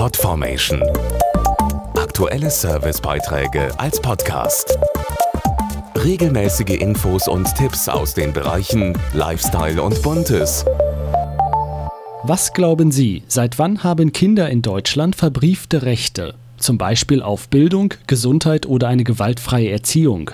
[0.00, 0.82] Podformation.
[1.94, 4.78] Aktuelle Servicebeiträge als Podcast.
[5.94, 10.64] Regelmäßige Infos und Tipps aus den Bereichen Lifestyle und Buntes.
[12.22, 16.32] Was glauben Sie, seit wann haben Kinder in Deutschland verbriefte Rechte?
[16.60, 20.30] Zum Beispiel auf Bildung, Gesundheit oder eine gewaltfreie Erziehung.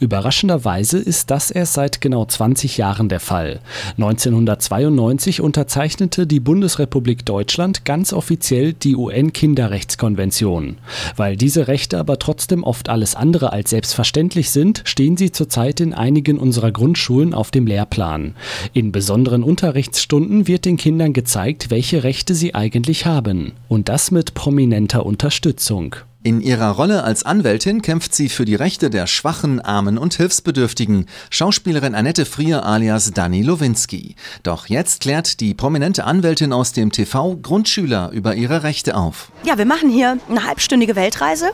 [0.00, 3.60] Überraschenderweise ist das erst seit genau 20 Jahren der Fall.
[3.96, 10.76] 1992 unterzeichnete die Bundesrepublik Deutschland ganz offiziell die UN-Kinderrechtskonvention.
[11.16, 15.94] Weil diese Rechte aber trotzdem oft alles andere als selbstverständlich sind, stehen sie zurzeit in
[15.94, 18.34] einigen unserer Grundschulen auf dem Lehrplan.
[18.72, 23.52] In besonderen Unterrichtsstunden wird den Kindern gezeigt, welche Rechte sie eigentlich haben.
[23.68, 25.67] Und das mit prominenter Unterstützung.
[25.70, 25.96] Unterstützung.
[26.24, 31.06] In ihrer Rolle als Anwältin kämpft sie für die Rechte der Schwachen, Armen und Hilfsbedürftigen.
[31.30, 34.16] Schauspielerin Annette Frier alias Dani Lowinski.
[34.42, 39.30] Doch jetzt klärt die prominente Anwältin aus dem TV Grundschüler über ihre Rechte auf.
[39.44, 41.50] Ja, wir machen hier eine halbstündige Weltreise,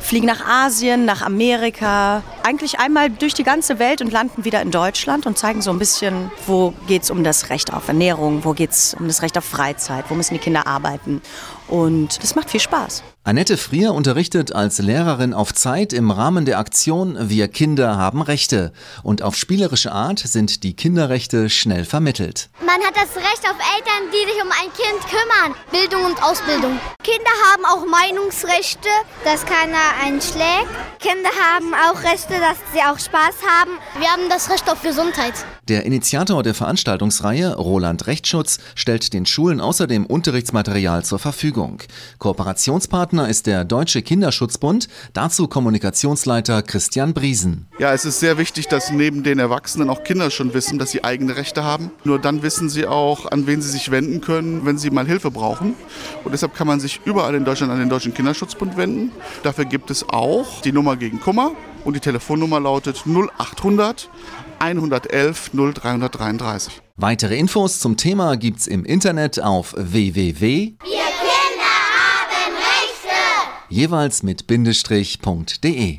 [0.00, 4.70] fliegen nach Asien, nach Amerika, eigentlich einmal durch die ganze Welt und landen wieder in
[4.70, 8.52] Deutschland und zeigen so ein bisschen, wo geht es um das Recht auf Ernährung, wo
[8.52, 11.22] geht es um das Recht auf Freizeit, wo müssen die Kinder arbeiten.
[11.68, 13.02] Und das macht viel Spaß.
[13.24, 18.72] Annette Frier unterrichtet als Lehrerin auf Zeit im Rahmen der Aktion Wir Kinder haben Rechte.
[19.02, 22.50] Und auf spielerische Art sind die Kinderrechte schnell vermittelt.
[22.60, 25.54] Man hat das Recht auf Eltern, die sich um ein Kind kümmern.
[25.70, 26.78] Bildung und Ausbildung.
[27.02, 28.88] Kinder haben auch Meinungsrechte,
[29.24, 30.70] dass keiner einen schlägt.
[31.00, 33.72] Kinder haben auch Rechte, dass sie auch Spaß haben.
[33.98, 35.34] Wir haben das Recht auf Gesundheit.
[35.68, 41.78] Der Initiator der Veranstaltungsreihe, Roland Rechtsschutz, stellt den Schulen außerdem Unterrichtsmaterial zur Verfügung.
[42.18, 47.66] Kooperationspartner ist der Deutsche Kinderschutzbund, dazu Kommunikationsleiter Christian Briesen.
[47.78, 51.02] Ja, es ist sehr wichtig, dass neben den Erwachsenen auch Kinder schon wissen, dass sie
[51.02, 51.90] eigene Rechte haben.
[52.04, 55.30] Nur dann wissen sie auch, an wen sie sich wenden können, wenn sie mal Hilfe
[55.30, 55.74] brauchen.
[56.24, 59.12] Und deshalb kann man sich überall in Deutschland an den Deutschen Kinderschutzbund wenden.
[59.42, 61.52] Dafür gibt es auch die Nummer gegen Kummer
[61.84, 64.10] und die Telefonnummer lautet 0800
[64.58, 66.80] 111 0333.
[66.96, 70.40] Weitere Infos zum Thema gibt's im Internet auf www.
[70.40, 71.72] Wir Kinder
[72.30, 73.70] haben Rechte!
[73.70, 75.98] jeweils mit Bindestrich.de.